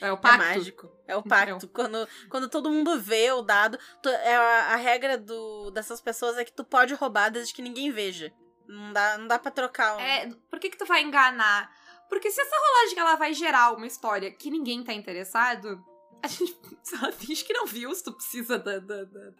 [0.00, 0.38] É o É pacto.
[0.38, 0.90] mágico.
[1.06, 1.68] É o pacto.
[1.68, 6.36] Quando, quando todo mundo vê o dado, tu- é a, a regra do, dessas pessoas
[6.38, 8.32] é que tu pode roubar desde que ninguém veja.
[8.66, 9.96] Não dá, não dá pra trocar.
[9.96, 11.70] um- É, por que que tu vai enganar?
[12.08, 15.82] Porque se essa rolagem ela vai gerar uma história que ninguém tá interessado,
[16.22, 16.56] a gente
[17.02, 19.32] ela finge que não viu se tu precisa da, da- da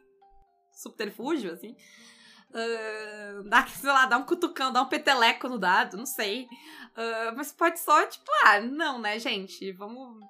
[0.73, 1.77] subterfúgio, assim.
[2.55, 6.47] Ah, dá, sei lá, dá um cutucão, dá um peteleco no dado, não sei.
[6.97, 9.71] Ah, mas pode só, tipo, ah, não, né, gente?
[9.73, 10.21] Vamos,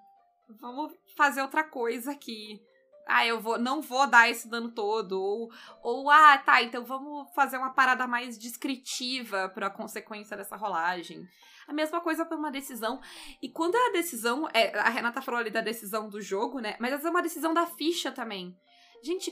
[0.61, 2.61] vamos fazer outra coisa aqui.
[3.07, 5.13] Ah, eu vou, não vou dar esse dano todo.
[5.21, 5.51] Ou,
[5.83, 11.27] ou ah, tá, então vamos fazer uma parada mais descritiva pra consequência dessa rolagem.
[11.67, 13.01] A mesma coisa pra uma decisão.
[13.43, 14.47] E quando é a decisão.
[14.53, 16.77] É, a Renata falou ali da decisão do jogo, né?
[16.79, 18.55] Mas essa é uma decisão da ficha também.
[19.03, 19.31] Gente,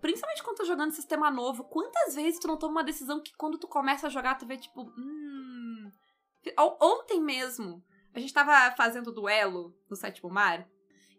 [0.00, 3.56] principalmente quando tá jogando sistema novo, quantas vezes tu não toma uma decisão que quando
[3.58, 4.82] tu começa a jogar, tu vê tipo.
[4.82, 5.90] Hum.
[6.58, 7.82] On- Ontem mesmo,
[8.18, 10.66] a gente tava fazendo duelo no sétimo mar.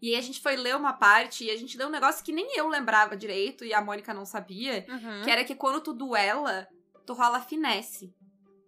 [0.02, 2.32] E aí a gente foi ler uma parte e a gente leu um negócio que
[2.32, 4.86] nem eu lembrava direito e a Mônica não sabia.
[4.88, 5.24] Uhum.
[5.24, 6.68] Que era que quando tu duela,
[7.06, 8.14] tu rola finesse.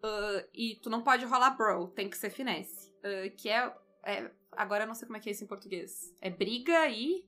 [0.04, 2.92] Ah, e tu não pode rolar brawl, tem que ser finesse.
[3.04, 3.72] Ah, que é,
[4.04, 6.12] é- Agora eu não sei como é que é isso em português.
[6.20, 7.24] É briga e.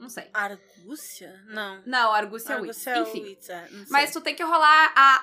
[0.00, 0.28] Não sei.
[0.32, 1.44] Argúcia?
[1.46, 1.82] Não.
[1.86, 2.56] Não, argúcia é.
[2.56, 3.36] Argúcia é Enfim.
[3.50, 3.68] É.
[3.90, 5.22] Mas tu tem que rolar a,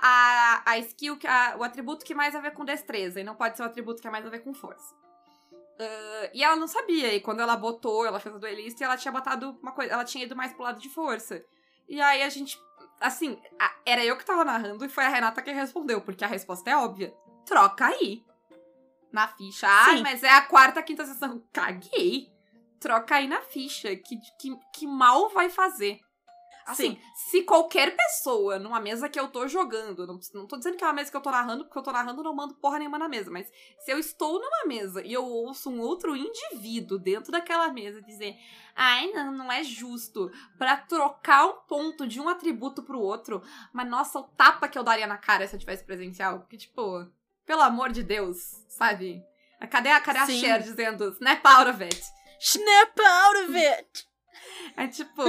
[0.64, 3.20] a, a skill, a- o atributo que mais a ver com destreza.
[3.20, 4.96] E não pode ser o atributo que é mais a ver com força.
[5.80, 7.14] Ah, e ela não sabia.
[7.14, 9.94] E quando ela botou, ela fez a duelista e ela tinha botado uma coisa.
[9.94, 11.44] Ela tinha ido mais pro lado de força.
[11.88, 12.60] E aí a gente.
[13.00, 16.28] Assim, a- era eu que tava narrando e foi a Renata que respondeu, porque a
[16.28, 17.14] resposta é óbvia.
[17.46, 18.26] Troca aí.
[19.12, 19.68] Na ficha.
[19.68, 20.04] Ai, Sim.
[20.04, 21.42] mas é a quarta, quinta sessão.
[21.54, 22.30] Caguei.
[22.80, 23.96] Troca aí na ficha.
[23.96, 26.00] Que, que, que mal vai fazer.
[26.66, 27.02] Assim, Sim.
[27.16, 30.88] se qualquer pessoa numa mesa que eu tô jogando, não, não tô dizendo que é
[30.88, 33.10] uma mesa que eu tô narrando, porque eu tô narrando não mando porra nenhuma na
[33.10, 37.72] mesa, mas se eu estou numa mesa e eu ouço um outro indivíduo dentro daquela
[37.72, 38.36] mesa dizer,
[38.76, 43.42] ai, não, não é justo, pra trocar um ponto de um atributo pro outro,
[43.74, 47.08] mas nossa, o tapa que eu daria na cara se eu tivesse presencial, porque tipo,
[47.46, 49.24] pelo amor de Deus, sabe?
[49.70, 50.28] Cadê a, cadê a.
[50.28, 52.02] Cher dizendo, snap out of it?
[52.40, 54.09] Snap out of it!
[54.78, 55.24] É tipo,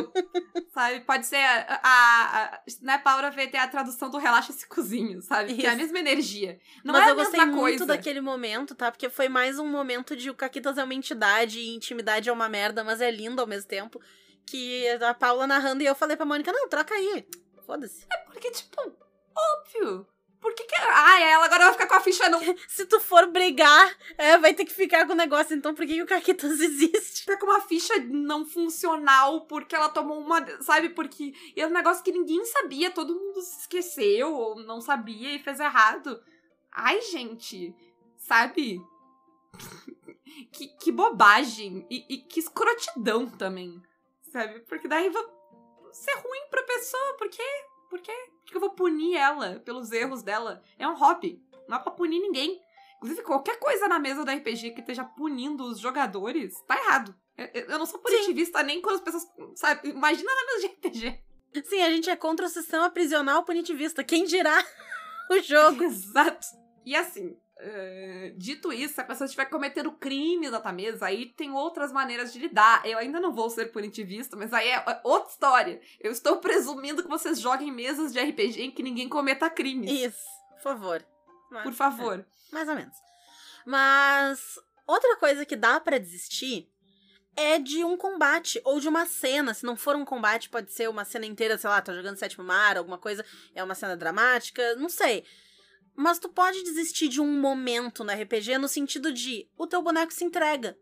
[0.73, 1.01] sabe?
[1.01, 5.21] Pode ser a, a, a Snap Out of It é a tradução do Relaxa-se Cozinho,
[5.23, 5.55] sabe?
[5.55, 5.83] Que é a Isso.
[5.83, 6.61] mesma energia.
[6.85, 7.87] Não Mas é a eu gostei mesma muito coisa.
[7.87, 8.91] daquele momento, tá?
[8.91, 12.49] Porque foi mais um momento de o Caquitas é uma entidade e intimidade é uma
[12.49, 14.01] merda, mas é lindo ao mesmo tempo.
[14.47, 17.27] Que a Paula narrando e eu falei pra Mônica, não, troca aí.
[17.67, 18.07] Foda-se.
[18.27, 18.81] Porque, tipo,
[19.37, 20.07] óbvio.
[20.41, 20.75] Por que que...
[20.75, 22.41] Ah, ela agora vai ficar com a ficha não...
[22.67, 25.55] Se tu for brigar, é, vai ter que ficar com o negócio.
[25.55, 27.23] Então por que, que o Caquitas existe?
[27.23, 30.45] Ficar com uma ficha não funcional porque ela tomou uma...
[30.63, 30.89] Sabe?
[30.91, 31.35] Porque...
[31.55, 32.91] E é um negócio que ninguém sabia.
[32.91, 36.23] Todo mundo se esqueceu ou não sabia e fez errado.
[36.73, 37.75] Ai, gente.
[38.17, 38.81] Sabe?
[40.53, 41.87] que, que bobagem.
[41.91, 43.81] E, e que escrotidão também.
[44.33, 44.61] Sabe?
[44.61, 45.23] Porque daí vai
[45.93, 47.17] ser ruim pra pessoa.
[47.19, 47.70] Por quê?
[47.91, 48.13] Por quê?
[48.45, 50.63] Por que eu vou punir ela pelos erros dela?
[50.79, 51.43] É um hobby.
[51.69, 52.63] Não é pra punir ninguém.
[52.97, 57.15] Inclusive, qualquer coisa na mesa do RPG que esteja punindo os jogadores, tá errado.
[57.37, 59.27] Eu, não sou punitivista nem quando as pessoas.
[59.57, 61.25] Sabe, imagina na mesa de RPG.
[61.65, 64.05] Sim, a gente é contra o sistema prisional punitivista.
[64.05, 64.65] Quem dirá
[65.31, 65.83] o jogo?
[65.83, 66.47] Exato.
[66.85, 71.27] E assim, uh, dito isso, se a pessoa estiver cometendo crime na tua mesa, aí
[71.27, 72.85] tem outras maneiras de lidar.
[72.87, 75.81] Eu ainda não vou ser punitivista, mas aí é outra história.
[76.01, 79.91] Eu estou presumindo que vocês joguem mesas de RPG em que ninguém cometa crimes.
[79.91, 81.05] Isso, por favor.
[81.51, 82.21] Mas- Por favor.
[82.21, 82.97] é, mais ou menos.
[83.67, 86.69] Mas outra coisa que dá pra desistir
[87.37, 89.55] é de um combate ou de uma cena.
[89.55, 92.45] Se não for um combate, pode ser uma cena inteira, sei lá, tá jogando sétimo
[92.45, 95.25] mar, alguma coisa, é uma cena dramática, não sei.
[96.01, 100.11] Mas tu pode desistir de um momento no RPG no sentido de o teu boneco
[100.11, 100.75] se entrega.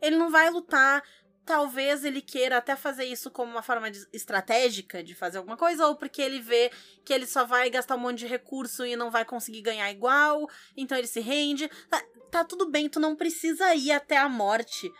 [0.00, 1.04] Ele não vai lutar,
[1.44, 5.86] talvez ele queira até fazer isso como uma forma de- estratégica de fazer alguma coisa,
[5.86, 6.72] ou porque ele vê
[7.04, 10.48] que ele só vai gastar um monte de recurso e não vai conseguir ganhar igual,
[10.74, 11.68] então ele se rende.
[11.90, 14.90] Tá, tá tudo bem, tu não precisa ir até a morte.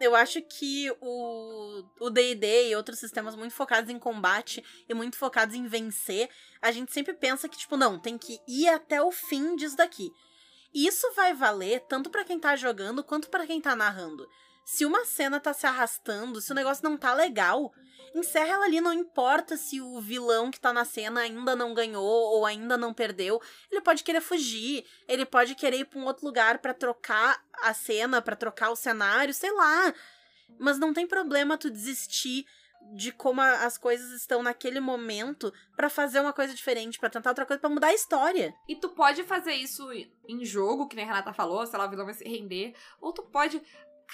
[0.00, 5.16] Eu acho que o o D&D e outros sistemas muito focados em combate e muito
[5.16, 6.28] focados em vencer,
[6.60, 10.12] a gente sempre pensa que, tipo, não, tem que ir até o fim disso daqui.
[10.74, 14.28] E isso vai valer tanto pra quem tá jogando quanto pra quem tá narrando.
[14.64, 17.72] Se uma cena tá se arrastando, se o negócio não tá legal,
[18.14, 22.04] encerra ela ali, não importa se o vilão que tá na cena ainda não ganhou
[22.04, 23.40] ou ainda não perdeu.
[23.70, 27.74] Ele pode querer fugir, ele pode querer ir pra um outro lugar pra trocar a
[27.74, 29.92] cena, pra trocar o cenário, sei lá.
[30.58, 32.46] Mas não tem problema tu desistir
[32.94, 37.46] de como as coisas estão naquele momento pra fazer uma coisa diferente, pra tentar outra
[37.46, 38.54] coisa, pra mudar a história.
[38.68, 39.88] E tu pode fazer isso
[40.28, 42.74] em jogo, que nem a Renata falou, sei lá, o vilão vai se render.
[43.00, 43.62] Ou tu pode.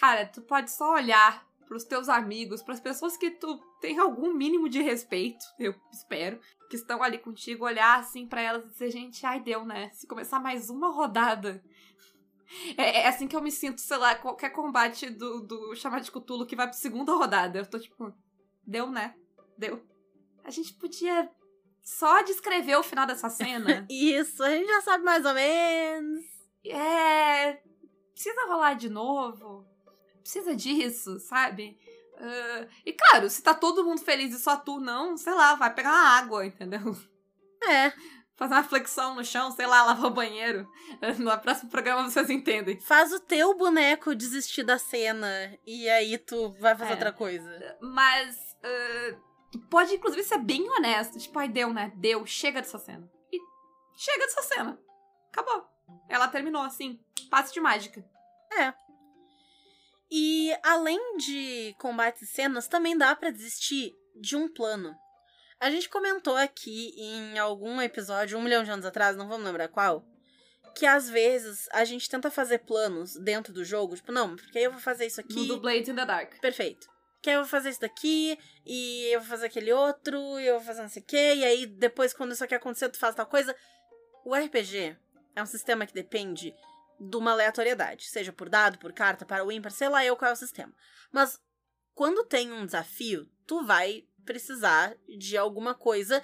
[0.01, 4.69] Cara, tu pode só olhar pros teus amigos, pras pessoas que tu tem algum mínimo
[4.69, 9.25] de respeito, eu espero, que estão ali contigo, olhar assim pra elas e dizer, gente,
[9.27, 9.91] ai, deu, né?
[9.93, 11.63] Se começar mais uma rodada.
[12.77, 16.11] É, é assim que eu me sinto, sei lá, qualquer combate do, do chamado de
[16.11, 17.59] Cthulhu que vai pra segunda rodada.
[17.59, 18.13] Eu tô tipo,
[18.67, 19.15] deu, né?
[19.57, 19.85] Deu.
[20.43, 21.31] A gente podia
[21.83, 23.87] só descrever o final dessa cena.
[23.91, 26.25] Isso, a gente já sabe mais ou menos.
[26.65, 27.61] É.
[28.15, 29.67] Precisa rolar de novo.
[30.29, 31.79] Precisa disso, sabe?
[32.19, 35.73] Ah, e claro, se tá todo mundo feliz e só tu não, sei lá, vai
[35.73, 36.95] pegar uma água, entendeu?
[37.67, 37.91] É,
[38.37, 40.71] Fazer uma flexão no chão, sei lá, lavar o banheiro.
[41.19, 42.79] No próximo programa vocês entendem.
[42.83, 45.29] faz o teu boneco desistir da cena
[45.67, 46.95] e aí tu vai fazer É.
[46.95, 47.79] outra coisa.
[47.81, 48.37] Mas.
[49.51, 51.19] tu pode, inclusive, ser bem honesto.
[51.19, 51.91] Tipo, ai, deu, né?
[51.97, 53.11] Deu, chega dessa cena.
[53.33, 53.39] E
[53.97, 54.79] chega dessa cena.
[55.33, 55.67] Acabou.
[56.09, 57.01] Ela terminou assim.
[57.31, 58.05] Passe de mágica.
[60.11, 64.95] E além de combates e cenas, também dá pra desistir de um plano.
[65.61, 69.69] A gente comentou aqui em algum episódio, um milhão de anos atrás, não vamos lembrar
[69.69, 70.05] qual,
[70.75, 74.65] que às vezes a gente tenta fazer planos dentro do jogo, tipo, não, porque aí
[74.65, 75.49] eu vou fazer isso No aqui.
[75.49, 76.39] do Blades in the Dark.
[76.41, 76.89] Perfeito.
[77.21, 80.55] Que aí eu vou fazer isso daqui, e eu vou fazer aquele outro, e eu
[80.59, 83.15] vou fazer não sei o quê, e aí depois, quando isso aqui acontecer, tu faz
[83.17, 83.55] tal coisa.
[84.25, 84.97] O RPG
[85.35, 86.55] é um sistema que depende
[87.01, 90.31] de uma aleatoriedade, seja por dado, por carta, para o ímpar, sei lá eu qual
[90.31, 90.73] é o sistema.
[91.13, 91.41] Mas
[91.95, 96.23] quando tem um desafio, tu vai precisar de alguma coisa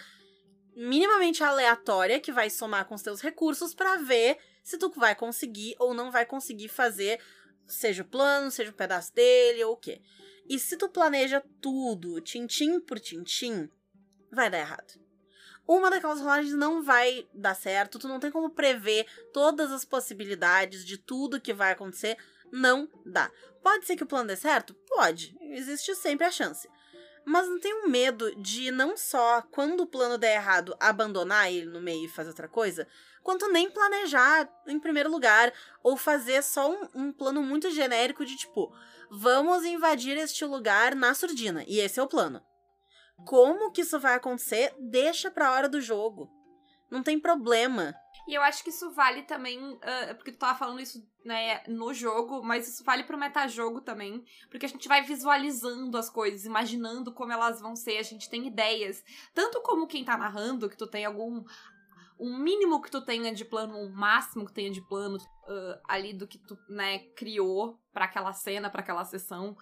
[0.77, 5.75] minimamente aleatória que vai somar com os teus recursos para ver se tu vai conseguir
[5.79, 7.21] ou não vai conseguir fazer,
[7.67, 10.01] seja o plano, seja o pedaço dele ou o quê.
[10.49, 13.69] E se tu planeja tudo, tintim por tintim,
[14.31, 15.04] vai dar errado.
[15.67, 20.85] Uma daquelas rolagens não vai dar certo, tu não tem como prever todas as possibilidades
[20.85, 22.19] de tudo que vai acontecer,
[22.53, 23.31] não dá.
[23.63, 24.75] Pode ser que o plano dê certo?
[24.87, 26.69] Pode, existe sempre a chance.
[27.25, 31.81] Mas não tenho medo de não só, quando o plano der errado, abandonar ele no
[31.81, 32.87] meio e fazer outra coisa,
[33.23, 35.51] quanto nem planejar em primeiro lugar,
[35.83, 38.71] ou fazer só um, um plano muito genérico de tipo,
[39.11, 42.43] vamos invadir este lugar na surdina, e esse é o plano.
[43.27, 44.75] Como que isso vai acontecer?
[44.79, 46.31] Deixa pra hora do jogo.
[46.91, 47.95] Não tem problema.
[48.27, 51.93] E eu acho que isso vale também, ah, porque tu tava falando isso, né, no
[51.93, 57.13] jogo, mas isso vale pro metajogo também, porque a gente vai visualizando as coisas, imaginando
[57.13, 59.05] como elas vão ser, a gente tem ideias.
[59.35, 61.45] Tanto como quem tá narrando, que tu tem algum.
[62.19, 66.15] Um mínimo que tu tenha de plano, um máximo que tenha de plano ah, ali
[66.15, 69.57] do que tu, né, criou pra aquela cena, pra aquela sessão.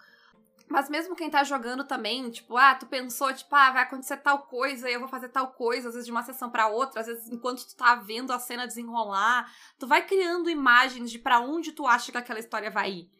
[0.69, 4.43] Mas mesmo quem tá jogando também, tipo, ah, tu pensou, tipo, ah, vai acontecer tal
[4.43, 7.07] coisa e eu vou fazer tal coisa, às vezes de uma sessão pra outra, às
[7.07, 11.73] vezes enquanto tu tá vendo a cena desenrolar, tu vai criando imagens de pra onde
[11.73, 13.11] tu acha que aquela história vai ir.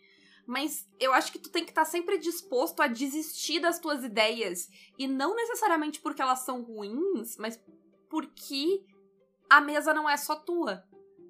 [0.45, 4.67] Mas eu acho que tu tem que estar sempre disposto a desistir das tuas ideias.
[4.97, 7.60] E não necessariamente porque elas são ruins, mas
[8.10, 8.84] porque
[9.49, 10.84] a mesa não é só tua.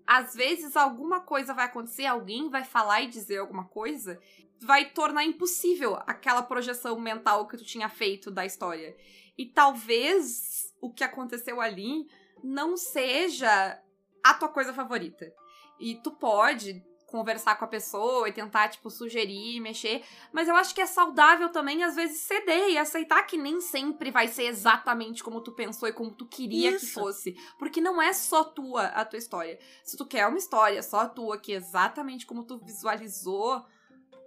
[0.05, 4.19] Às vezes alguma coisa vai acontecer, alguém vai falar e dizer alguma coisa,
[4.59, 8.95] vai tornar impossível aquela projeção mental que tu tinha feito da história.
[9.37, 12.07] E talvez o que aconteceu ali
[12.43, 13.81] não seja
[14.23, 15.33] a tua coisa favorita.
[15.79, 20.03] E tu pode conversar com a pessoa e tentar, tipo, sugerir, mexer.
[20.31, 24.09] Mas eu acho que é saudável também, às vezes, ceder e aceitar que nem sempre
[24.09, 26.87] vai ser exatamente como tu pensou e como tu queria Isso.
[26.87, 27.37] que fosse.
[27.59, 29.59] Porque não é só tua a tua história.
[29.83, 33.63] Se tu quer uma história só tua, que é exatamente como tu visualizou.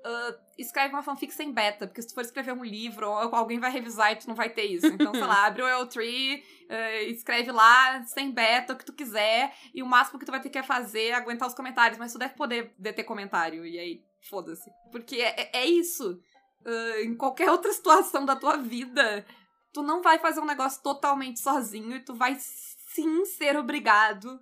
[0.09, 3.59] Ah, escreve uma fanfic sem beta, porque se tu for escrever um livro, ou alguém
[3.59, 4.87] vai revisar e tu não vai ter isso.
[4.87, 9.53] Então, sei lá, abre o L3, ah, escreve lá, sem beta, o que tu quiser,
[9.75, 12.19] e o máximo que tu vai ter que fazer é aguentar os comentários, mas tu
[12.19, 14.71] deve poder deter comentário, e aí, foda-se.
[14.93, 16.21] Porque é, é- é isso.
[16.65, 19.27] Ah, em qualquer outra situação da tua vida,
[19.73, 24.41] tu não vai fazer um negócio totalmente sozinho e tu vai sim ser obrigado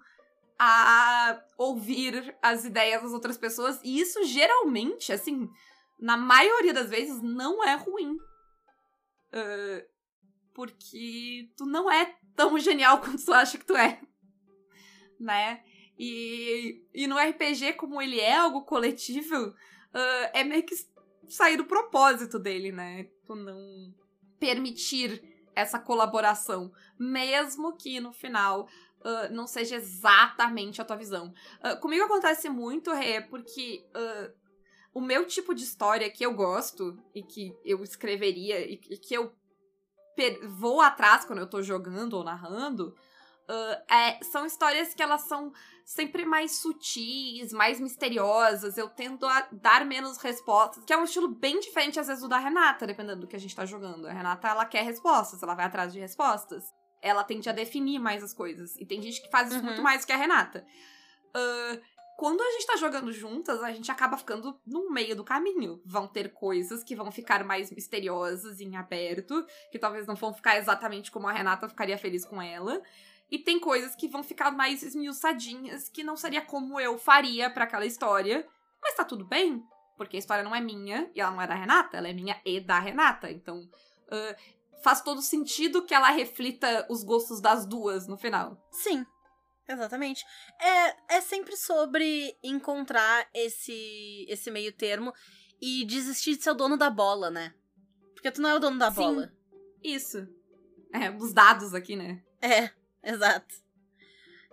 [0.58, 3.80] a ouvir as ideias das outras pessoas.
[3.82, 5.48] E isso geralmente, assim,
[5.98, 8.16] na maioria das vezes, não é ruim.
[9.32, 9.84] Ah,
[10.54, 14.00] porque tu não é tão genial quanto tu acha que tu é.
[15.18, 15.62] Né?
[15.98, 19.54] E, e no RPG, como ele é algo coletivo,
[19.92, 20.74] ah, é meio que
[21.28, 23.04] sair do propósito dele, né?
[23.26, 23.94] Tu não
[24.38, 25.22] permitir
[25.54, 28.68] essa colaboração, mesmo que no final
[29.04, 31.32] ah, não seja exatamente a tua visão.
[31.60, 34.30] Ah, comigo acontece muito, Rê, porque ah,
[34.94, 39.14] o meu tipo de história que eu gosto e que eu escreveria e, e que
[39.14, 39.34] eu
[40.48, 42.94] vou atrás quando eu tô jogando ou narrando
[43.88, 45.52] é- são histórias que elas são
[45.84, 48.78] sempre mais sutis, mais misteriosas.
[48.78, 52.28] Eu tendo a dar menos respostas, que é um estilo bem diferente às vezes do
[52.28, 54.06] da Renata, dependendo do que a gente tá jogando.
[54.06, 56.64] A Renata, ela quer respostas, ela vai atrás de respostas.
[57.04, 58.76] Ela tende a definir mais as coisas.
[58.76, 59.64] E tem gente que faz isso Uhum.
[59.66, 60.66] muito mais que a Renata.
[61.34, 61.78] Ah,
[62.16, 65.82] quando a gente tá jogando juntas, a gente acaba ficando no meio do caminho.
[65.84, 70.56] Vão ter coisas que vão ficar mais misteriosas em aberto, que talvez não vão ficar
[70.56, 72.80] exatamente como a Renata ficaria feliz com ela.
[73.30, 77.64] E tem coisas que vão ficar mais esmiuçadinhas, que não seria como eu faria pra
[77.64, 78.46] aquela história.
[78.80, 79.62] Mas tá tudo bem,
[79.96, 82.40] porque a história não é minha e ela não é da Renata, ela é minha
[82.44, 83.30] e da Renata.
[83.30, 83.68] Então,
[84.08, 84.36] ah,
[84.82, 88.62] faz todo sentido que ela reflita os gostos das duas no final.
[88.70, 89.04] Sim,
[89.68, 90.24] exatamente.
[90.60, 95.12] É, é sempre sobre encontrar esse, esse meio termo
[95.60, 97.54] e desistir de ser o dono da bola, né?
[98.14, 98.96] Porque tu não é o dono da Sim.
[98.96, 99.32] bola.
[99.82, 100.26] Isso.
[100.92, 102.22] É, os dados aqui, né?
[102.40, 102.70] É,
[103.02, 103.54] exato.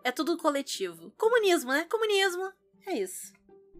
[0.04, 1.12] É tudo coletivo.
[1.18, 1.86] Comunismo, né?
[1.86, 2.52] Comunismo.
[2.88, 3.34] É isso.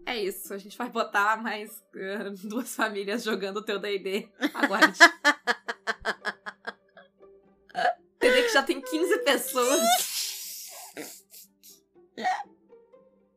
[0.04, 4.28] É isso, a gente vai botar mais ah, duas famílias jogando o teu D&D.
[4.54, 4.98] Aguarde.
[8.52, 9.80] Já tem 15 pessoas.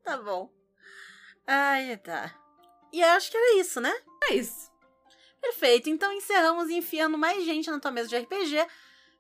[0.04, 0.51] Tá bom.
[1.47, 2.34] Ai, tá.
[2.91, 3.93] E eu acho que era isso, né?
[4.30, 4.71] É isso.
[5.41, 5.89] Perfeito.
[5.89, 8.67] Então encerramos enfiando mais gente na tua mesa de RPG.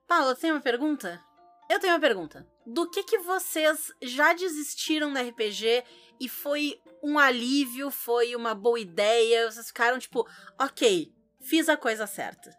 [0.07, 1.23] Paula, tem uma pergunta?
[1.69, 2.47] Eu tenho uma pergunta.
[2.65, 5.83] Do que que vocês já desistiram no RPG
[6.19, 9.49] e foi um alívio, foi uma boa ideia?
[9.51, 10.27] Vocês ficaram tipo,
[10.59, 12.55] ok, fiz a coisa certa.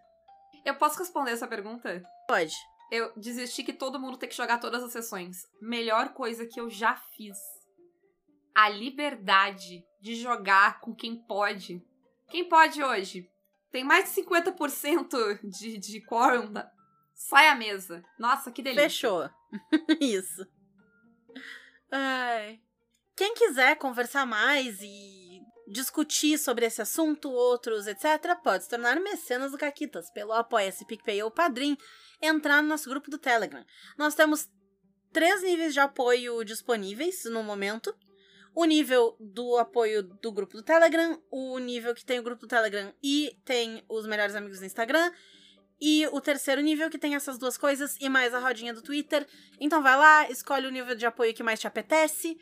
[0.64, 2.02] Eu posso responder essa pergunta?
[2.26, 2.54] Pode.
[2.90, 5.38] Eu desisti que todo mundo tem que jogar todas as sessões.
[5.60, 7.36] Melhor coisa que eu já fiz.
[8.54, 11.82] A liberdade de jogar com quem pode.
[12.30, 13.28] Quem pode hoje?
[13.72, 16.52] Tem mais de 50% de, de quórum.
[16.52, 16.70] da-
[17.14, 18.04] Sai a mesa.
[18.18, 18.82] Nossa, que delícia.
[18.84, 19.30] Fechou.
[20.00, 20.46] Isso.
[21.90, 22.60] Ai.
[23.16, 29.52] Quem quiser conversar mais e discutir sobre esse assunto, outros, etc., pode se tornar mecenas
[29.52, 31.76] do Caquitas pelo Apoia-se PicPay ou Padrim,
[32.20, 33.64] entrar no nosso grupo do Telegram.
[33.96, 34.48] Nós temos
[35.12, 37.94] três níveis de apoio disponíveis no momento.
[38.54, 42.48] O nível do apoio do grupo do Telegram, o nível que tem o grupo do
[42.48, 45.12] Telegram e tem os melhores amigos do Instagram,
[45.80, 49.26] e o terceiro nível que tem essas duas coisas e mais a rodinha do Twitter.
[49.60, 52.38] Então vai lá, escolhe o nível de apoio que mais te apetece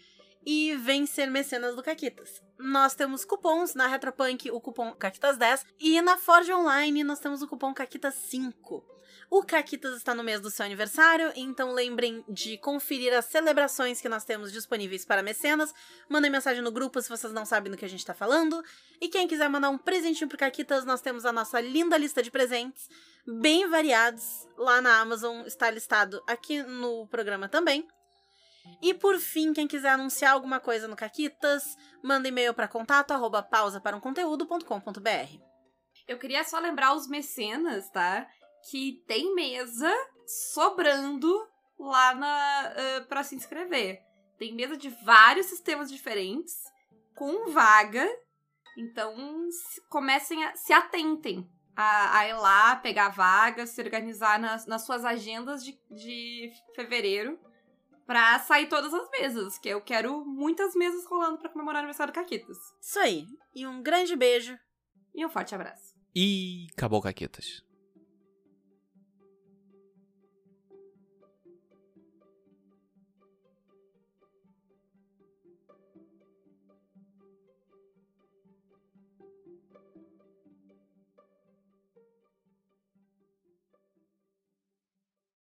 [0.47, 2.43] e vem ser mecenas do Caquitas.
[2.59, 7.49] Nós temos cupons na Retropunk, o cupom Caquitas10 e na Forge Online nós temos o
[7.49, 8.83] cupom Caquitas5.
[9.31, 14.09] O Caquitas está no mês do seu aniversário, então lembrem de conferir as celebrações que
[14.09, 15.75] nós temos disponíveis para mecenas.
[16.09, 18.63] Mandem mensagem no grupo se vocês não sabem do que a gente está falando.
[19.01, 22.31] E quem quiser mandar um presentinho pro Caquitas, nós temos a nossa linda lista de
[22.31, 22.89] presentes,
[23.27, 27.87] bem variados, lá na Amazon, está listado aqui no programa também.
[28.81, 33.43] E por fim, quem quiser anunciar alguma coisa no Caquitas, manda e-mail para contato arroba
[33.43, 35.39] pausa para um conteúdo.com.br.
[36.07, 38.27] Eu queria só lembrar os mecenas, tá?
[38.71, 39.93] Que tem mesa
[40.27, 41.33] sobrando
[41.79, 44.01] lá na, ah, pra se inscrever.
[44.39, 46.55] Tem mesa de vários sistemas diferentes,
[47.15, 48.07] com vaga.
[48.77, 49.15] Então,
[49.51, 50.57] se- comecem a.
[50.57, 55.79] se atentem a, a ir lá, pegar vaga, se organizar nas, nas suas agendas de,
[55.91, 57.39] de fevereiro
[58.07, 59.59] pra sair todas as mesas.
[59.59, 62.57] Que eu quero muitas mesas rolando pra comemorar o aniversário do Caquitas.
[62.81, 63.27] Isso aí.
[63.55, 64.59] E um grande beijo.
[65.15, 65.95] E um forte abraço.
[66.15, 67.64] E acabou, Caquetas.